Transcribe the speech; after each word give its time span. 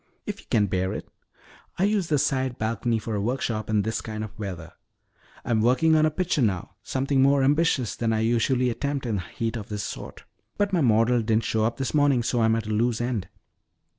"If 0.25 0.39
you 0.39 0.47
can 0.49 0.65
bear 0.65 0.93
it. 0.93 1.07
I 1.77 1.83
use 1.83 2.07
the 2.07 2.17
side 2.17 2.57
balcony 2.57 2.97
for 2.97 3.13
a 3.13 3.21
workshop 3.21 3.69
in 3.69 3.83
this 3.83 4.01
kind 4.01 4.23
of 4.23 4.31
weather. 4.39 4.73
I'm 5.45 5.61
working 5.61 5.95
on 5.95 6.07
a 6.07 6.09
picture 6.09 6.41
now, 6.41 6.71
something 6.81 7.21
more 7.21 7.43
ambitious 7.43 7.95
than 7.95 8.11
I 8.11 8.21
usually 8.21 8.71
attempt 8.71 9.05
in 9.05 9.19
heat 9.19 9.55
of 9.55 9.69
this 9.69 9.83
sort. 9.83 10.23
But 10.57 10.73
my 10.73 10.81
model 10.81 11.21
didn't 11.21 11.43
show 11.45 11.65
up 11.65 11.77
this 11.77 11.93
morning 11.93 12.23
so 12.23 12.41
I'm 12.41 12.55
at 12.55 12.65
a 12.65 12.71
loose 12.71 12.99
end." 12.99 13.27